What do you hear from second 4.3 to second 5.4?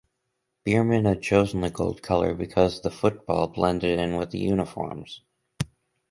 the uniforms.